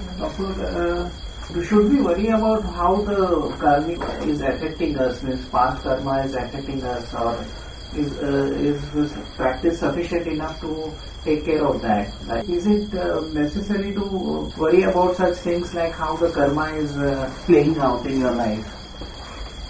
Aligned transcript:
uh, 0.00 1.10
should 1.62 1.88
we 1.90 2.00
worry 2.00 2.28
about 2.28 2.64
how 2.64 2.96
the 3.02 3.54
karma 3.58 3.92
is 4.24 4.40
affecting 4.40 4.98
us, 4.98 5.22
means 5.22 5.46
past 5.48 5.82
karma 5.82 6.24
is 6.24 6.34
affecting 6.34 6.82
us, 6.84 7.14
or 7.14 7.44
is, 7.94 8.12
uh, 8.18 8.50
is 8.60 8.90
this 8.92 9.12
practice 9.36 9.78
sufficient 9.78 10.26
enough 10.26 10.60
to 10.60 10.92
take 11.24 11.44
care 11.44 11.64
of 11.64 11.80
that? 11.82 12.12
Like, 12.26 12.48
is 12.48 12.66
it 12.66 12.94
uh, 12.94 13.20
necessary 13.32 13.94
to 13.94 14.52
worry 14.58 14.82
about 14.82 15.16
such 15.16 15.38
things 15.38 15.72
like 15.74 15.94
how 15.94 16.16
the 16.16 16.30
karma 16.30 16.76
is 16.76 16.96
uh, 16.96 17.32
playing 17.46 17.78
out 17.78 18.04
in 18.06 18.20
your 18.20 18.34
life? 18.34 18.66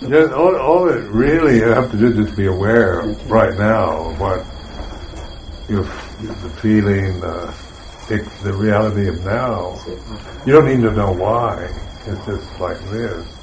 Just, 0.08 0.32
all, 0.32 0.54
all 0.61 0.88
it 0.90 1.04
really 1.08 1.56
you 1.56 1.68
have 1.68 1.90
to 1.90 1.96
do 1.96 2.06
is 2.08 2.27
just 2.27 2.36
be 2.36 2.46
aware 2.46 3.00
right 3.27 3.56
now 3.58 4.11
of 4.11 4.20
what 4.20 4.46
you're, 5.68 5.84
the 5.84 6.50
feeling, 6.61 7.22
uh, 7.24 7.52
it's 8.09 8.43
the 8.43 8.54
reality 8.54 9.09
of 9.09 9.25
now. 9.25 9.80
You 10.46 10.52
don't 10.52 10.66
need 10.66 10.82
to 10.82 10.93
know 10.93 11.12
why. 11.12 11.64
It's 12.07 12.25
just 12.25 12.61
like 12.61 12.79
this. 12.90 13.36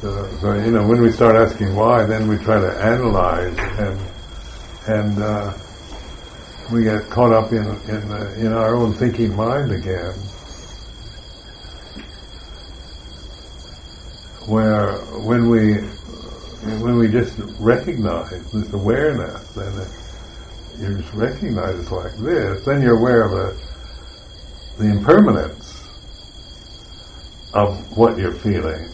So, 0.00 0.38
so, 0.40 0.54
you 0.54 0.70
know, 0.70 0.86
when 0.86 1.02
we 1.02 1.10
start 1.10 1.36
asking 1.36 1.74
why, 1.74 2.06
then 2.06 2.28
we 2.28 2.36
try 2.38 2.60
to 2.60 2.72
analyze 2.82 3.56
and 3.58 4.00
and 4.86 5.22
uh, 5.22 5.52
we 6.72 6.84
get 6.84 7.10
caught 7.10 7.32
up 7.32 7.50
in 7.52 7.66
in, 7.88 8.10
uh, 8.10 8.34
in 8.38 8.52
our 8.52 8.76
own 8.76 8.94
thinking 8.94 9.34
mind 9.34 9.72
again. 9.72 10.14
Where 14.46 14.98
when 15.20 15.50
we 15.50 15.95
when 16.82 16.96
we 16.96 17.08
just 17.08 17.38
recognize 17.58 18.50
this 18.52 18.72
awareness 18.72 19.56
and 19.56 20.80
you 20.80 20.98
just 20.98 21.14
recognize 21.14 21.78
it's 21.78 21.90
like 21.90 22.16
this, 22.18 22.64
then 22.64 22.82
you're 22.82 22.98
aware 22.98 23.22
of 23.22 23.30
the, 23.30 24.82
the 24.82 24.90
impermanence 24.90 25.84
of 27.54 27.96
what 27.96 28.18
you're 28.18 28.34
feeling. 28.34 28.88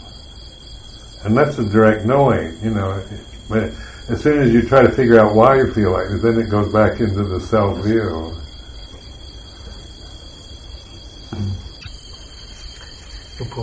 And 1.25 1.37
that's 1.37 1.59
a 1.59 1.65
direct 1.65 2.05
knowing, 2.05 2.59
you 2.63 2.71
know. 2.71 3.05
But 3.49 3.73
As 4.09 4.21
soon 4.21 4.43
as 4.43 4.53
you 4.53 4.63
try 4.63 4.83
to 4.83 4.91
figure 4.91 5.19
out 5.19 5.35
why 5.35 5.57
you 5.57 5.73
feel 5.73 5.93
like 5.93 6.09
this, 6.11 6.23
then 6.23 6.39
it 6.39 6.51
goes 6.51 6.73
back 6.73 7.01
into 7.01 7.25
the 7.25 7.41
self 7.41 7.85
view. 7.85 8.37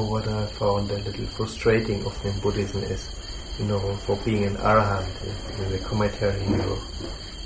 what 0.09 0.27
I 0.27 0.45
found 0.45 0.91
a 0.91 0.95
little 0.95 1.25
frustrating 1.25 2.05
of 2.05 2.25
in 2.25 2.39
Buddhism 2.41 2.83
is 2.83 3.28
you 3.59 3.65
know, 3.65 3.97
for 4.05 4.15
being 4.23 4.45
an 4.45 4.55
arahant, 4.55 5.19
in 5.59 5.69
the 5.71 5.79
commentary, 5.79 6.45
you, 6.47 6.57
know, 6.63 6.79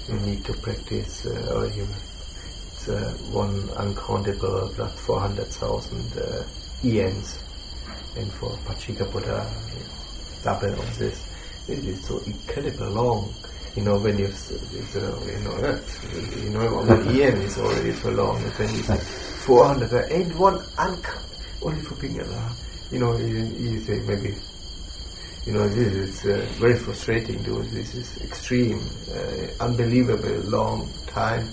you 0.08 0.20
need 0.22 0.46
to 0.46 0.54
practice, 0.62 1.26
uh, 1.26 1.56
or 1.56 1.66
you, 1.76 1.88
it's 2.72 2.88
uh, 2.88 3.18
one 3.34 3.70
uncountable, 3.78 4.70
like 4.78 4.98
400,000 5.00 6.14
uh, 6.14 6.48
eons, 6.86 7.40
and 8.16 8.32
for 8.36 8.60
Pacceka 8.60 9.12
Buddha, 9.12 9.58
double 10.44 10.86
of 10.86 10.98
this. 11.00 11.26
It 11.68 11.80
is 11.88 12.06
so 12.06 12.20
incredibly 12.28 12.88
long. 12.94 13.34
You 13.76 13.84
know, 13.84 13.98
when 13.98 14.20
you, 14.20 14.28
it's, 14.28 14.52
uh, 14.52 14.60
you 14.62 15.40
know, 15.42 15.58
you 16.14 16.52
know, 16.54 16.62
on 16.78 17.10
eon 17.10 17.42
is 17.42 17.58
already 17.58 17.94
so 17.98 18.10
long, 18.10 18.44
and 18.46 18.54
then 18.54 18.84
say 18.84 19.02
400, 19.48 20.12
and 20.12 20.38
one 20.38 20.60
uncountable, 20.78 21.38
only 21.66 21.82
for 21.82 21.96
being 21.96 22.20
a 22.20 22.94
You 22.94 23.00
know, 23.00 23.18
you, 23.18 23.50
you 23.58 23.80
say 23.82 23.94
maybe 24.06 24.38
you 25.46 25.52
know, 25.52 25.68
this 25.68 25.94
is 25.94 26.26
uh, 26.26 26.46
very 26.60 26.78
frustrating 26.80 27.44
because 27.44 27.72
this 27.74 27.96
is 27.96 28.22
extreme, 28.22 28.80
uh, 29.12 29.64
unbelievable 29.64 30.42
long 30.50 30.90
time. 31.08 31.52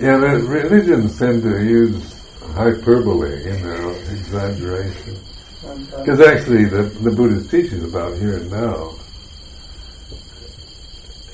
Yeah, 0.00 0.18
the 0.18 0.38
religions 0.46 1.18
tend 1.18 1.42
to 1.42 1.64
use 1.64 2.14
hyperbole, 2.54 3.44
you 3.44 3.58
know, 3.58 3.90
exaggeration. 4.10 5.18
Because 5.60 6.20
actually 6.20 6.66
the, 6.66 6.84
the 7.02 7.10
Buddhist 7.10 7.50
teachings 7.50 7.84
about 7.84 8.16
here 8.18 8.36
and 8.36 8.50
now. 8.50 8.94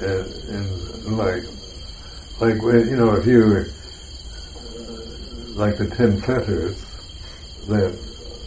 And, 0.00 0.26
and 0.48 1.18
like, 1.18 1.44
like 2.40 2.62
when, 2.62 2.88
you 2.88 2.96
know, 2.96 3.14
if 3.16 3.26
you, 3.26 3.66
like 5.56 5.76
the 5.76 5.94
ten 5.94 6.20
fetters, 6.22 6.80
that, 7.68 7.98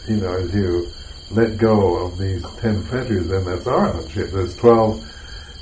you 0.08 0.16
know, 0.16 0.34
as 0.34 0.52
you 0.52 0.92
let 1.30 1.58
go 1.58 2.06
of 2.06 2.18
these 2.18 2.42
ten 2.60 2.82
fetters, 2.84 3.28
then 3.28 3.44
that's 3.44 3.64
arahantship. 3.64 4.32
There's 4.32 4.56
twelve, 4.56 5.04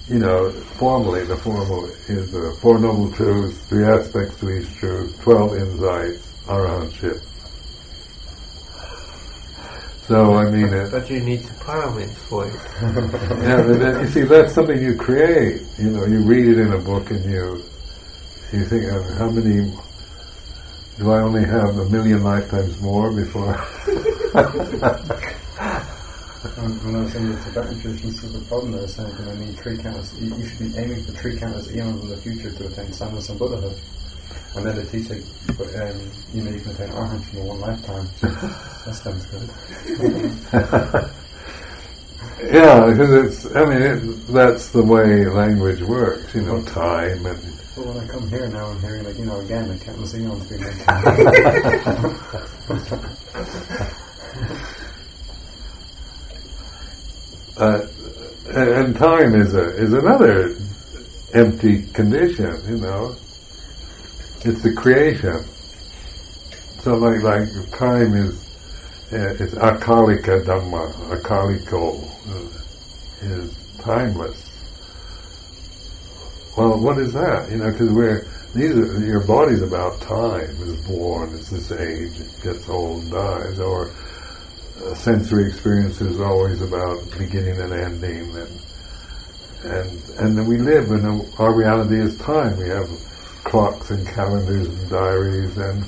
you 0.08 0.18
know, 0.18 0.50
formally 0.78 1.24
the 1.24 1.36
formal 1.36 1.86
is 2.08 2.30
the 2.30 2.56
Four 2.60 2.78
Noble 2.78 3.12
Truths, 3.12 3.58
three 3.68 3.84
aspects 3.84 4.38
to 4.40 4.50
each 4.50 4.72
truth, 4.76 5.20
twelve 5.22 5.56
insights, 5.56 6.32
arahantship. 6.46 7.22
So 10.06 10.34
I 10.34 10.48
mean, 10.50 10.72
it, 10.72 10.92
but 10.92 11.10
you 11.10 11.20
need 11.20 11.40
parami 11.40 12.14
for 12.14 12.46
it. 12.46 12.54
yeah, 13.42 13.62
but 13.66 13.78
then, 13.80 14.00
you 14.02 14.08
see, 14.08 14.22
that's 14.22 14.54
something 14.54 14.80
you 14.80 14.94
create. 14.94 15.62
You 15.78 15.90
know, 15.90 16.06
you 16.06 16.20
read 16.20 16.46
it 16.46 16.58
in 16.58 16.72
a 16.72 16.78
book, 16.78 17.10
and 17.10 17.24
you 17.24 17.64
you 18.52 18.64
think, 18.66 18.84
uh, 18.84 19.02
how 19.18 19.28
many 19.28 19.72
do 20.98 21.10
I 21.10 21.20
only 21.20 21.44
have 21.44 21.76
a 21.76 21.88
million 21.90 22.22
lifetimes 22.22 22.80
more 22.80 23.12
before? 23.12 23.56
when 26.54 26.96
I 26.96 27.02
was 27.02 27.14
in 27.14 27.30
the 27.32 27.40
Tibetan 27.42 27.80
tradition, 27.80 28.10
this 28.10 28.24
is 28.24 28.32
the 28.32 28.40
problem 28.46 28.72
there, 28.72 28.88
saying 28.88 29.14
you 29.18 29.24
know, 29.24 29.36
need 29.36 29.56
three 29.58 29.78
countless, 29.78 30.12
you, 30.14 30.34
you, 30.36 30.48
should 30.48 30.72
be 30.72 30.78
aiming 30.78 31.04
for 31.04 31.12
three 31.12 31.38
countless 31.38 31.70
eons 31.72 32.02
in 32.02 32.08
the 32.08 32.16
future 32.16 32.50
to 32.50 32.66
attain 32.66 32.86
sannyas 32.86 33.30
and 33.30 33.38
Buddhahood. 33.38 33.78
And 34.54 34.66
then 34.66 34.76
the 34.76 34.84
teacher, 34.86 35.14
um, 35.14 35.20
you 36.32 36.42
know, 36.42 36.50
you 36.50 36.60
can 36.60 36.72
attain 36.72 36.90
arhant 36.90 37.34
in 37.34 37.44
one 37.44 37.60
lifetime. 37.60 38.08
that 38.20 38.94
sounds 38.94 39.26
good. 39.26 39.48
yeah, 42.52 42.86
because 42.90 43.44
it's, 43.44 43.54
I 43.54 43.64
mean, 43.64 43.82
it, 43.82 44.26
that's 44.28 44.70
the 44.70 44.82
way 44.82 45.26
language 45.26 45.82
works, 45.82 46.34
you 46.34 46.42
know, 46.42 46.62
time 46.62 47.26
and... 47.26 47.38
But 47.76 47.86
when 47.86 47.98
I 47.98 48.06
come 48.06 48.28
here 48.30 48.48
now, 48.48 48.68
I'm 48.68 48.80
hearing, 48.80 49.04
like, 49.04 49.18
you 49.18 49.26
know, 49.26 49.40
again, 49.40 49.68
the 49.68 49.76
countless 49.84 50.14
eons 50.14 50.48
being 50.48 50.62
mentioned. 52.68 53.16
Uh, 57.56 57.86
and 58.48 58.94
time 58.96 59.34
is 59.34 59.54
a 59.54 59.76
is 59.76 59.92
another 59.92 60.56
empty 61.32 61.82
condition. 61.92 62.62
You 62.68 62.76
know, 62.76 63.16
it's 64.44 64.62
the 64.62 64.74
creation. 64.76 65.42
So 66.82 66.94
like 66.96 67.22
like 67.22 67.48
time 67.78 68.14
is 68.14 68.46
uh, 69.12 69.42
it's 69.42 69.54
akalika 69.54 70.44
dhamma, 70.44 70.92
akaliko 71.16 72.04
uh, 72.28 73.26
is 73.26 73.56
timeless. 73.78 74.42
Well, 76.56 76.78
what 76.78 76.98
is 76.98 77.12
that? 77.14 77.50
You 77.50 77.58
know, 77.58 77.70
because 77.70 77.90
we're 77.90 78.26
these 78.54 78.76
are 78.76 79.04
your 79.04 79.26
body's 79.26 79.62
about 79.62 80.00
time. 80.02 80.50
Is 80.62 80.86
born, 80.86 81.34
it's 81.34 81.50
this 81.50 81.72
age, 81.72 82.20
it 82.20 82.42
gets 82.42 82.68
old, 82.68 83.10
dies, 83.10 83.58
or 83.58 83.90
Uh, 84.76 84.94
sensory 84.94 85.46
experience 85.48 86.02
is 86.02 86.20
always 86.20 86.60
about 86.60 87.08
beginning 87.16 87.58
and 87.60 87.72
ending, 87.72 88.36
and 88.36 88.60
and 89.64 90.08
and 90.18 90.36
then 90.36 90.46
we 90.46 90.58
live, 90.58 90.90
and 90.90 91.32
our 91.38 91.56
reality 91.56 91.98
is 91.98 92.14
time. 92.18 92.58
We 92.58 92.68
have 92.68 92.90
clocks 93.44 93.90
and 93.90 94.06
calendars 94.06 94.68
and 94.68 94.90
diaries, 94.90 95.56
and 95.56 95.82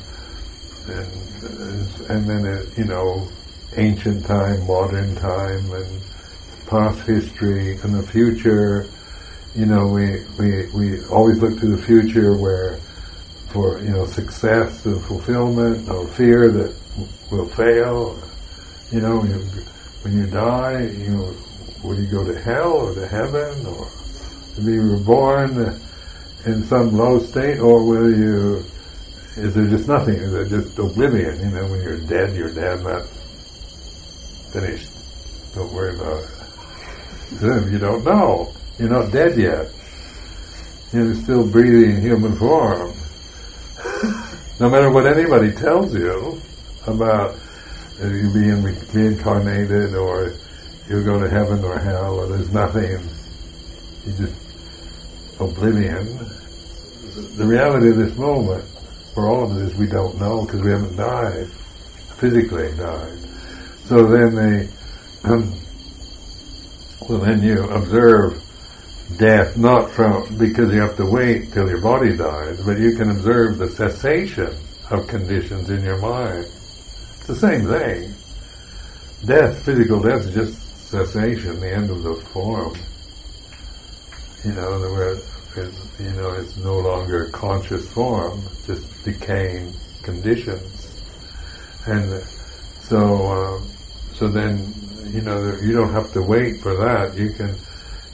and 0.87 1.13
uh, 1.45 2.15
and 2.15 2.31
then 2.31 2.47
it, 2.47 2.79
you 2.79 2.85
know, 2.85 3.29
ancient 3.77 4.25
time, 4.25 4.67
modern 4.67 5.15
time, 5.17 5.71
and 5.73 6.03
past 6.67 7.07
history 7.07 7.77
and 7.83 7.95
the 7.95 8.07
future. 8.07 8.89
You 9.55 9.67
know, 9.67 9.85
we 9.87 10.25
we 10.39 10.67
we 10.73 11.05
always 11.09 11.37
look 11.43 11.61
to 11.61 11.77
the 11.77 11.83
future 11.83 12.39
where 12.39 12.79
for 13.49 13.83
you 13.85 13.91
know 13.91 14.07
success 14.07 14.87
and 14.87 15.05
fulfillment 15.05 15.91
or 15.91 16.09
fear 16.09 16.51
that 16.53 16.75
will 17.31 17.49
fail 17.49 18.19
you 18.93 19.01
know, 19.01 19.23
you, 19.25 19.39
when 20.03 20.17
you 20.17 20.27
die, 20.27 20.81
you 20.83 21.11
know, 21.11 21.35
will 21.83 22.01
you 22.01 22.07
go 22.07 22.25
to 22.25 22.41
hell 22.41 22.73
or 22.73 22.95
to 22.95 23.07
heaven 23.07 23.67
or 23.67 23.89
be 24.65 24.79
reborn 24.79 25.81
in 26.47 26.65
some 26.65 26.97
low 26.97 27.19
state 27.19 27.59
or 27.59 27.85
will 27.85 28.11
you, 28.11 28.65
is 29.37 29.55
there 29.55 29.67
just 29.67 29.89
nothing? 29.89 30.15
Is 30.15 30.33
there 30.33 30.47
just 30.47 30.79
oblivion? 30.79 31.39
You 31.41 31.51
know, 31.51 31.67
when 31.67 31.83
you're 31.83 32.01
dead, 32.01 32.35
you're 32.35 32.53
dead, 32.53 32.83
not 32.83 33.07
finished. 34.53 34.91
Don't 35.55 35.73
worry 35.73 35.95
about 35.95 36.23
it. 36.23 37.73
You 37.73 37.79
don't 37.79 38.05
know. 38.05 38.53
You're 38.79 38.89
not 38.89 39.13
dead 39.13 39.39
yet. 39.39 39.71
You're 40.93 41.15
still 41.15 41.47
breathing 41.47 42.01
human 42.01 42.37
form. 42.37 42.97
no 44.61 44.71
matter 44.71 44.91
what 44.91 45.07
anybody 45.07 45.53
tells 45.53 45.95
you 45.95 46.41
about 46.87 47.37
you 48.01 48.31
being 48.33 48.63
reincarnated 48.63 49.95
or 49.95 50.35
you'll 50.89 51.05
go 51.05 51.21
to 51.21 51.29
heaven 51.29 51.65
or 51.65 51.79
hell 51.79 52.15
or 52.15 52.27
there's 52.29 52.51
nothing. 52.51 52.99
You 54.07 54.27
just 54.27 54.35
oblivion. 55.41 56.19
the 57.37 57.47
reality 57.47 57.91
of 57.91 57.97
this 57.97 58.17
moment 58.17 58.65
for 59.15 59.29
all 59.29 59.45
of 59.45 59.51
us 59.53 59.73
is 59.73 59.75
we 59.77 59.87
don't 59.87 60.19
know 60.21 60.45
because 60.45 60.63
we 60.63 60.71
haven't 60.71 60.97
died, 60.97 61.49
physically 62.19 62.77
died. 62.77 63.19
So 63.85 64.07
then 64.07 64.35
they, 64.35 65.29
um, 65.29 65.55
well 67.09 67.19
then 67.19 67.43
you 67.43 67.65
observe 67.71 68.43
death 69.17 69.57
not 69.57 69.91
from, 69.91 70.37
because 70.37 70.73
you 70.73 70.81
have 70.81 70.97
to 70.97 71.07
wait 71.07 71.53
till 71.53 71.69
your 71.69 71.81
body 71.81 72.17
dies, 72.17 72.61
but 72.65 72.79
you 72.79 72.95
can 72.97 73.11
observe 73.11 73.59
the 73.59 73.71
cessation 73.71 74.57
of 74.91 75.07
conditions 75.09 75.71
in 75.71 75.83
your 75.83 75.99
mind. 75.99 76.47
It's 77.29 77.43
the 77.43 77.47
same 77.47 77.69
thing. 77.69 78.15
Death, 79.27 79.63
physical 79.63 80.01
death 80.01 80.25
is 80.29 80.35
just 80.35 80.89
cessation, 80.89 81.61
the 81.61 81.71
end 81.71 81.91
of 81.91 82.03
the 82.03 82.15
form. 82.15 82.75
You 84.47 84.53
know, 84.53 84.79
the 84.79 85.23
is, 85.61 86.01
you 86.01 86.11
know, 86.13 86.31
it's 86.31 86.57
no 86.57 86.79
longer 86.79 87.29
conscious 87.29 87.87
form, 87.93 88.43
just 88.65 89.05
decaying 89.05 89.75
conditions. 90.03 91.03
And 91.85 92.23
so, 92.89 93.27
um, 93.27 93.71
so 94.15 94.29
then, 94.29 94.73
you 95.13 95.21
know, 95.21 95.55
you 95.61 95.73
don't 95.73 95.93
have 95.93 96.11
to 96.15 96.23
wait 96.23 96.63
for 96.63 96.77
that. 96.77 97.15
You 97.15 97.35
can, 97.35 97.55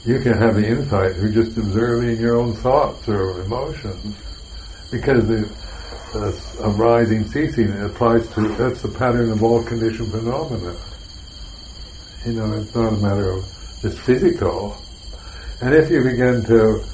you 0.05 0.19
can 0.19 0.37
have 0.37 0.56
the 0.56 0.67
insight 0.67 1.14
through 1.14 1.32
just 1.34 1.56
observing 1.56 2.19
your 2.19 2.37
own 2.40 2.52
thoughts 2.56 3.08
or 3.08 3.43
emotions. 3.43 4.17
Because 4.90 5.25
the, 5.28 5.49
the 6.14 6.40
arising, 6.62 7.26
ceasing 7.26 7.69
it 7.69 7.84
applies 7.84 8.28
to, 8.34 8.49
that's 8.56 8.82
the 8.82 8.88
pattern 8.88 9.31
of 9.31 9.43
all 9.43 9.62
conditioned 9.62 10.11
phenomena. 10.11 10.76
You 12.25 12.32
know, 12.32 12.52
it's 12.55 12.75
not 12.75 12.93
a 12.93 12.96
matter 12.96 13.31
of 13.32 13.44
just 13.82 13.99
physical. 13.99 14.76
And 15.61 15.75
if 15.75 15.90
you 15.90 16.02
begin 16.02 16.44
to, 16.44 16.84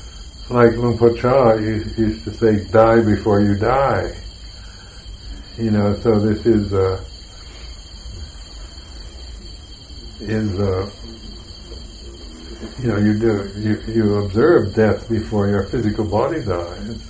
like 0.48 0.72
Luang 0.72 0.98
Por 0.98 1.14
Chah 1.14 1.54
used 1.54 2.24
to 2.24 2.32
say, 2.32 2.64
die 2.70 3.00
before 3.02 3.40
you 3.40 3.56
die. 3.56 4.16
You 5.56 5.70
know, 5.70 5.94
so 5.96 6.18
this 6.18 6.46
is, 6.46 6.72
uh, 6.72 7.04
is, 10.20 10.58
uh, 10.58 10.90
you 12.80 12.88
know, 12.88 12.96
you 12.96 13.18
do, 13.18 13.52
you, 13.56 13.92
you 13.92 14.14
observe 14.16 14.74
death 14.74 15.08
before 15.08 15.48
your 15.48 15.64
physical 15.64 16.04
body 16.04 16.42
dies. 16.42 17.09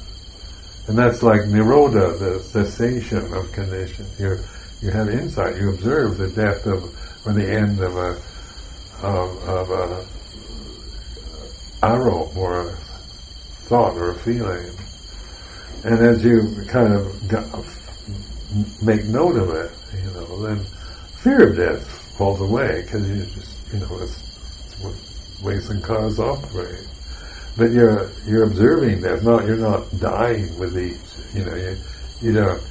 And 0.88 0.98
that's 0.98 1.22
like 1.22 1.42
nirodha, 1.42 2.18
the 2.18 2.42
cessation 2.42 3.32
of 3.34 3.52
condition. 3.52 4.06
You, 4.18 4.38
you 4.82 4.90
have 4.90 5.08
insight, 5.08 5.56
you 5.56 5.70
observe 5.70 6.18
the 6.18 6.28
death 6.28 6.66
of, 6.66 6.82
or 7.26 7.32
the 7.32 7.48
end 7.48 7.80
of 7.80 7.96
a, 7.96 8.20
of, 9.06 9.48
of 9.48 9.70
a 9.70 10.06
arrow 11.82 12.30
or 12.36 12.68
a 12.68 12.76
thought 13.68 13.94
or 13.96 14.10
a 14.10 14.18
feeling. 14.18 14.70
And 15.84 16.06
as 16.06 16.24
you 16.24 16.64
kind 16.68 16.92
of 16.92 17.22
make 18.82 19.04
note 19.04 19.36
of 19.36 19.50
it, 19.50 19.72
you 19.94 20.10
know, 20.10 20.42
then 20.42 20.64
fear 21.22 21.50
of 21.50 21.56
death 21.56 21.88
falls 22.16 22.40
away 22.40 22.82
because 22.84 23.08
you 23.08 23.24
just, 23.26 23.72
you 23.72 23.78
know, 23.78 23.98
it's, 24.00 24.18
it's 24.66 24.78
what 24.80 24.94
ways 25.42 25.70
and 25.70 25.82
cars 25.82 26.18
operate. 26.18 26.86
But 27.60 27.72
you're 27.72 28.10
you're 28.24 28.44
observing 28.44 29.02
death, 29.02 29.22
not 29.22 29.44
you're 29.44 29.58
not 29.58 29.84
dying 30.00 30.58
with 30.58 30.78
each. 30.78 30.96
You 31.34 31.44
know, 31.44 31.54
you 31.54 31.76
you 32.22 32.32
don't 32.32 32.62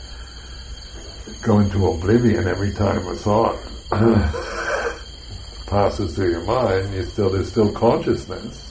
go 1.43 1.59
into 1.59 1.85
oblivion 1.85 2.47
every 2.47 2.73
time 2.73 3.05
a 3.05 3.13
thought 3.13 3.55
passes 5.67 6.15
through 6.15 6.31
your 6.31 6.43
mind. 6.43 6.91
You 6.95 7.03
still 7.03 7.29
there's 7.29 7.51
still 7.51 7.71
consciousness 7.71 8.65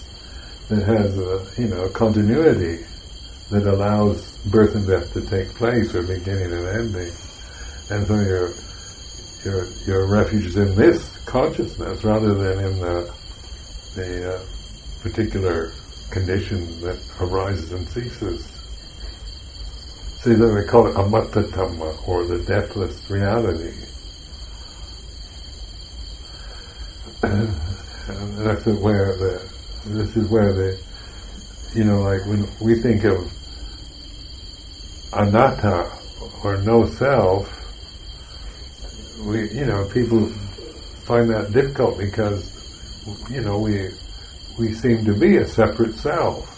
that 0.68 0.82
has 0.82 1.16
a 1.16 1.46
you 1.56 1.68
know 1.68 1.88
continuity 1.90 2.84
that 3.52 3.68
allows 3.68 4.38
birth 4.38 4.74
and 4.74 4.88
death 4.88 5.12
to 5.12 5.20
take 5.20 5.54
place, 5.54 5.94
or 5.94 6.02
beginning 6.02 6.52
and 6.52 6.66
ending. 6.66 7.12
And 7.90 8.08
so 8.08 8.14
your 8.14 8.54
your 9.44 9.68
your 9.86 10.06
refuge 10.08 10.46
is 10.46 10.56
in 10.56 10.74
this 10.74 11.16
consciousness 11.26 12.02
rather 12.02 12.34
than 12.34 12.58
in 12.58 12.80
the 12.80 13.14
the 13.94 14.34
uh, 14.34 14.42
particular 15.00 15.70
condition 16.10 16.80
that 16.80 16.98
arises 17.20 17.72
and 17.72 17.88
ceases. 17.88 18.46
See, 20.20 20.34
then 20.34 20.54
we 20.54 20.64
call 20.64 20.88
it 20.88 20.96
amata 20.96 21.42
dhamma, 21.50 22.08
or 22.08 22.26
the 22.26 22.38
deathless 22.44 23.08
reality. 23.10 23.74
and 27.22 28.38
that's 28.38 28.64
where 28.66 29.16
the 29.16 29.92
this 29.92 30.16
is 30.16 30.28
where 30.28 30.52
the 30.52 30.80
you 31.74 31.84
know 31.84 32.00
like 32.00 32.24
when 32.26 32.46
we 32.60 32.80
think 32.80 33.04
of 33.04 33.30
anatta 35.12 35.90
or 36.42 36.62
no 36.62 36.86
self 36.86 37.46
we 39.26 39.50
you 39.50 39.66
know 39.66 39.84
people 39.92 40.26
find 41.04 41.28
that 41.28 41.52
difficult 41.52 41.98
because 41.98 42.50
you 43.30 43.40
know 43.40 43.58
we 43.58 43.90
we 44.58 44.74
seem 44.74 45.04
to 45.04 45.14
be 45.14 45.36
a 45.36 45.46
separate 45.46 45.96
self. 45.96 46.54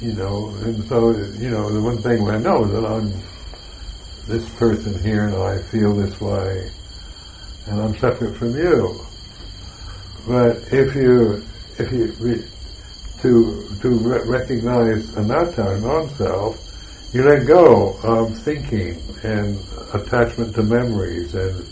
You 0.00 0.12
know 0.14 0.48
and 0.62 0.88
so 0.88 1.10
you 1.38 1.50
know 1.50 1.72
the 1.72 1.80
one 1.80 2.00
thing 2.02 2.28
I 2.28 2.38
know 2.38 2.64
is 2.64 2.72
that 2.72 2.86
I'm 2.86 3.12
this 4.26 4.48
person 4.54 5.02
here 5.02 5.26
and 5.26 5.36
I 5.36 5.62
feel 5.70 5.94
this 5.96 6.20
way 6.20 6.70
and 7.66 7.80
I'm 7.80 7.94
separate 7.98 8.36
from 8.36 8.56
you. 8.56 9.06
But 10.26 10.72
if 10.72 10.94
you, 10.94 11.46
if 11.78 11.92
you, 11.92 12.46
to, 13.22 13.78
to 13.80 13.88
re- 13.88 14.22
recognize 14.26 15.08
anatta, 15.16 15.78
non-self, 15.80 16.56
you 17.12 17.24
let 17.24 17.46
go 17.46 17.98
of 18.02 18.36
thinking 18.44 19.02
and 19.22 19.58
attachment 19.94 20.54
to 20.54 20.62
memories 20.62 21.34
and, 21.34 21.66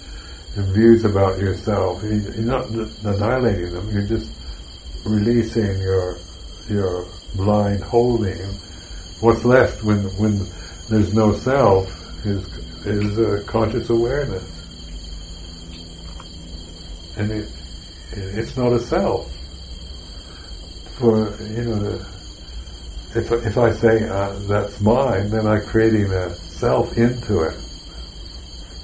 and 0.58 0.74
views 0.74 1.04
about 1.04 1.38
yourself. 1.38 2.02
You, 2.02 2.20
you're 2.34 2.42
not 2.42 2.66
annihilating 2.68 3.72
them, 3.72 3.90
you're 3.92 4.08
just 4.08 4.28
releasing 5.04 5.80
your, 5.80 6.18
your 6.68 7.06
blind 7.36 7.84
holding. 7.84 8.38
What's 9.20 9.44
left 9.44 9.84
when, 9.84 10.02
when 10.18 10.50
there's 10.88 11.14
no 11.14 11.32
self 11.32 11.86
is, 12.26 12.44
is 12.86 13.18
uh, 13.18 13.44
conscious 13.46 13.88
awareness. 13.90 14.44
And 17.16 17.30
it, 17.30 17.48
it's 18.12 18.56
not 18.56 18.72
a 18.72 18.80
self. 18.80 19.32
For 20.98 21.40
you 21.40 21.62
know, 21.62 22.04
if 23.14 23.30
if 23.30 23.56
I 23.56 23.70
say 23.70 24.08
uh, 24.08 24.36
that's 24.48 24.80
mine, 24.80 25.30
then 25.30 25.46
I'm 25.46 25.64
creating 25.66 26.12
a 26.12 26.34
self 26.34 26.96
into 26.96 27.42
it. 27.42 27.67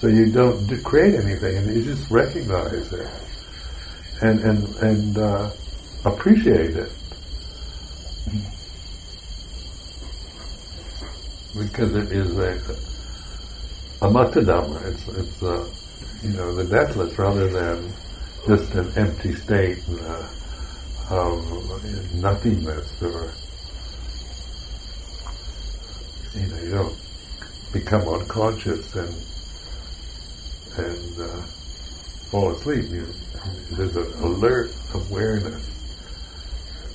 So 0.00 0.08
you 0.08 0.30
don't 0.32 0.66
do 0.66 0.80
create 0.82 1.14
anything, 1.14 1.56
and 1.56 1.76
you 1.76 1.94
just 1.94 2.10
recognize 2.10 2.92
it 2.92 3.24
and 4.20 4.40
and 4.40 4.76
and 4.76 5.18
uh, 5.18 5.50
appreciate 6.04 6.76
it 6.76 6.92
because 11.54 11.94
it 11.94 12.12
is 12.12 12.30
a 12.36 12.58
amata 14.02 14.40
dhamma. 14.40 14.92
It's 14.92 15.08
it's 15.08 15.42
uh, 15.42 15.64
you 16.22 16.30
know 16.30 16.54
the 16.56 16.64
deathless 16.64 17.18
rather 17.18 17.50
than 17.50 17.94
just 18.48 18.72
an 18.74 18.92
empty 18.96 19.34
state 19.34 19.82
uh, 19.88 20.28
of 21.10 21.84
nothingness 22.14 22.88
or 23.02 23.34
you 26.34 26.46
know 26.46 26.56
you 26.62 26.70
don't 26.70 26.98
become 27.72 28.08
unconscious 28.08 28.86
and 28.94 29.26
and 30.78 31.20
uh, 31.20 31.42
fall 32.30 32.50
asleep. 32.52 32.84
You, 32.90 33.06
there's 33.72 33.96
an 33.96 34.12
alert 34.22 34.74
awareness 34.94 35.70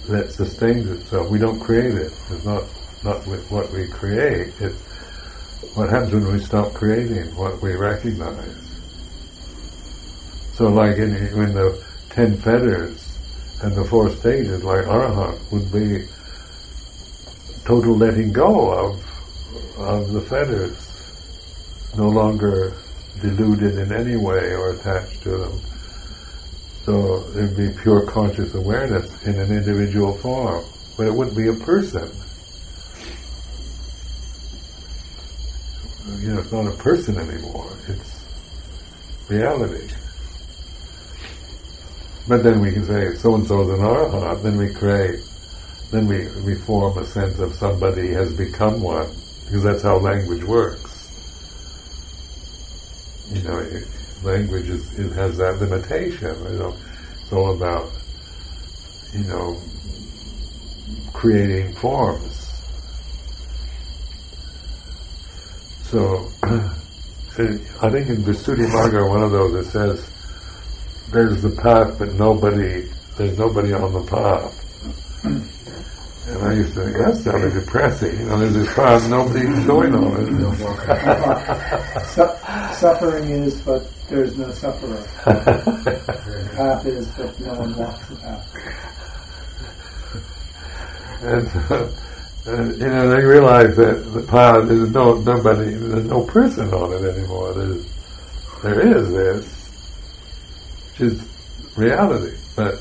that 0.07 0.31
sustains 0.31 0.89
itself. 0.89 1.29
We 1.29 1.39
don't 1.39 1.59
create 1.59 1.93
it. 1.93 2.11
It's 2.31 2.45
not 2.45 2.63
not 3.03 3.25
with 3.27 3.49
what 3.49 3.71
we 3.71 3.87
create. 3.87 4.53
It's 4.59 4.89
what 5.75 5.89
happens 5.89 6.13
when 6.13 6.33
we 6.33 6.39
stop 6.39 6.73
creating 6.73 7.35
what 7.35 7.61
we 7.61 7.75
recognize? 7.75 8.55
So 10.53 10.67
like 10.69 10.97
in, 10.97 11.15
in 11.15 11.53
the 11.53 11.83
ten 12.09 12.37
fetters 12.37 13.17
and 13.61 13.75
the 13.75 13.85
four 13.85 14.09
stages, 14.09 14.63
like 14.63 14.85
Arahant 14.85 15.39
would 15.51 15.71
be 15.71 16.05
total 17.65 17.95
letting 17.95 18.33
go 18.33 18.71
of 18.71 19.05
of 19.77 20.11
the 20.11 20.21
fetters, 20.21 21.93
no 21.95 22.09
longer 22.09 22.73
deluded 23.21 23.77
in 23.77 23.91
any 23.91 24.15
way 24.15 24.53
or 24.53 24.75
attached 24.75 25.21
to 25.23 25.29
them. 25.29 25.61
So 26.85 27.29
it'd 27.31 27.57
be 27.57 27.69
pure 27.81 28.05
conscious 28.07 28.53
awareness 28.55 29.23
in 29.23 29.39
an 29.39 29.51
individual 29.51 30.17
form, 30.17 30.65
but 30.97 31.07
it 31.07 31.13
wouldn't 31.13 31.37
be 31.37 31.47
a 31.47 31.65
person. 31.65 32.09
You 36.21 36.33
know, 36.33 36.39
it's 36.39 36.51
not 36.51 36.67
a 36.67 36.77
person 36.77 37.17
anymore. 37.17 37.71
It's 37.87 39.29
reality. 39.29 39.93
But 42.27 42.43
then 42.43 42.61
we 42.61 42.71
can 42.71 42.85
say 42.85 43.15
so 43.17 43.35
and 43.35 43.47
so 43.47 43.61
is 43.61 43.69
an 43.69 43.85
arahant. 43.85 44.43
Then 44.43 44.57
we 44.57 44.73
create 44.73 45.19
then 45.91 46.05
we, 46.05 46.27
we 46.41 46.55
form 46.55 46.97
a 46.99 47.05
sense 47.05 47.39
of 47.39 47.55
somebody 47.55 48.13
has 48.13 48.31
become 48.33 48.79
one, 48.79 49.09
because 49.45 49.63
that's 49.63 49.81
how 49.81 49.97
language 49.97 50.43
works. 50.43 50.88
You 53.39 53.47
know, 53.47 53.81
language 54.23 54.69
is, 54.69 54.99
it 54.99 55.13
has 55.13 55.37
that 55.37 55.59
limitation. 55.59 56.35
You 56.51 56.59
know, 56.59 56.77
it's 57.21 57.31
all 57.31 57.55
about, 57.55 57.89
you 59.13 59.23
know, 59.23 59.57
creating 61.13 61.73
forms. 61.73 62.35
So, 65.83 66.29
I 66.43 67.89
think 67.89 68.09
in 68.09 68.23
Visuddhimagga, 68.23 69.07
one 69.07 69.23
of 69.23 69.31
those, 69.31 69.67
it 69.67 69.71
says, 69.71 70.09
there's 71.11 71.41
the 71.41 71.51
path, 71.51 71.97
but 71.97 72.13
nobody, 72.15 72.89
there's 73.17 73.37
nobody 73.37 73.71
on 73.71 73.93
the 73.93 74.03
path. 74.03 74.58
And 76.29 76.43
I 76.43 76.53
used 76.53 76.75
to 76.75 76.83
think 76.83 76.97
that 76.97 77.17
sounded 77.17 77.53
depressing. 77.53 78.19
You 78.19 78.25
know, 78.27 78.37
there's 78.37 78.53
this 78.53 78.73
path, 78.75 79.09
nobody's 79.09 79.65
going 79.65 79.95
on 79.95 80.13
it. 80.13 80.29
suffering 82.75 83.29
is, 83.31 83.59
but 83.61 83.89
there's 84.09 84.37
no 84.37 84.51
sufferer. 84.51 85.07
the 85.25 86.49
path 86.55 86.85
is, 86.85 87.07
but 87.17 87.39
no 87.39 87.55
one 87.55 87.75
walks 87.75 88.07
the 88.09 88.15
path. 88.17 88.45
And, 91.21 91.47
uh, 91.71 91.89
and 92.45 92.79
you 92.79 92.87
know, 92.87 93.09
they 93.09 93.25
realize 93.25 93.75
that 93.77 94.13
the 94.13 94.21
path, 94.21 94.67
there's 94.67 94.91
no 94.91 95.15
nobody, 95.15 95.73
there's 95.73 96.05
no 96.05 96.23
person 96.25 96.71
on 96.75 96.93
it 96.93 97.09
anymore. 97.09 97.53
There's, 97.53 97.87
there 98.61 98.79
is 98.79 99.11
this, 99.11 99.47
which 100.91 101.01
is 101.11 101.27
reality, 101.75 102.37
but 102.55 102.75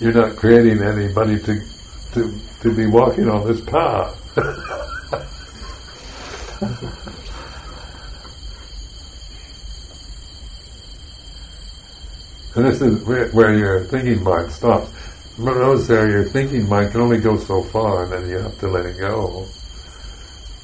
you're 0.00 0.12
not 0.12 0.34
creating 0.34 0.82
anybody 0.82 1.38
to 1.38 1.71
to, 2.12 2.38
to 2.60 2.74
be 2.74 2.86
walking 2.86 3.28
on 3.28 3.46
this 3.46 3.60
path. 3.60 4.18
and 12.56 12.66
this 12.66 12.80
is 12.80 13.02
where, 13.04 13.28
where, 13.30 13.54
your 13.54 13.84
thinking 13.84 14.22
mind 14.22 14.52
stops. 14.52 14.90
Remember, 15.38 15.60
notice 15.60 15.86
there 15.86 16.10
your 16.10 16.24
thinking 16.24 16.68
mind 16.68 16.92
can 16.92 17.00
only 17.00 17.18
go 17.18 17.38
so 17.38 17.62
far 17.62 18.04
and 18.04 18.12
then 18.12 18.30
you 18.30 18.38
have 18.38 18.58
to 18.60 18.68
let 18.68 18.86
it 18.86 18.98
go. 18.98 19.46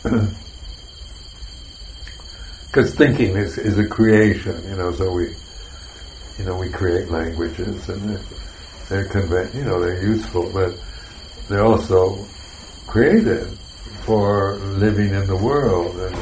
Because 2.68 2.94
thinking 2.94 3.34
is, 3.34 3.56
is 3.56 3.78
a 3.78 3.86
creation, 3.86 4.62
you 4.68 4.76
know, 4.76 4.92
so 4.92 5.10
we, 5.10 5.34
you 6.38 6.44
know, 6.44 6.54
we 6.54 6.68
create 6.68 7.10
languages 7.10 7.88
and 7.88 8.10
they're, 8.10 8.20
they're 8.88 9.04
convey, 9.06 9.58
you 9.58 9.64
know, 9.64 9.80
they're 9.80 10.02
useful, 10.02 10.50
but 10.52 10.74
they're 11.48 11.64
also 11.64 12.26
created 12.86 13.46
for 14.04 14.56
living 14.56 15.12
in 15.14 15.26
the 15.26 15.36
world 15.36 15.96
and, 15.96 16.16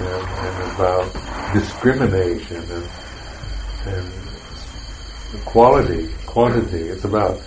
and, 0.00 0.26
and 0.46 0.72
about 0.72 1.54
discrimination 1.54 2.56
and, 2.56 2.88
and 3.86 5.44
quality, 5.44 6.08
quantity. 6.26 6.88
It's 6.88 7.04
about 7.04 7.40